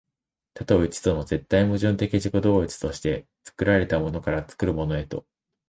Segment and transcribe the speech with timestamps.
[0.55, 5.27] 多と一との絶対矛盾的自己同一として、作られたものから作るものへと、